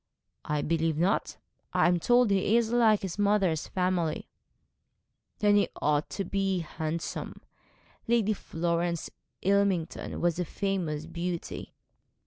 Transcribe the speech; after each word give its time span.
'I 0.45 0.63
believe 0.63 0.97
not. 0.97 1.37
I 1.73 1.87
am 1.87 1.99
told 1.99 2.31
he 2.31 2.57
is 2.57 2.71
like 2.71 3.03
his 3.03 3.19
mother's 3.19 3.67
family.' 3.67 4.27
'Then 5.37 5.55
he 5.57 5.69
ought 5.79 6.09
to 6.09 6.25
be 6.25 6.61
handsome. 6.61 7.39
Lady 8.07 8.33
Florence 8.33 9.11
Ilmington 9.43 10.19
was 10.19 10.39
a 10.39 10.43
famous 10.45 11.05
beauty.' 11.05 11.75